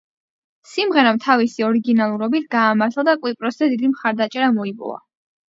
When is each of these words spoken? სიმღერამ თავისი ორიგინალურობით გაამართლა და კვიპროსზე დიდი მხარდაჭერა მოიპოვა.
სიმღერამ 0.69 1.19
თავისი 1.25 1.65
ორიგინალურობით 1.67 2.49
გაამართლა 2.57 3.07
და 3.11 3.15
კვიპროსზე 3.27 3.71
დიდი 3.75 3.93
მხარდაჭერა 3.93 4.51
მოიპოვა. 4.59 4.99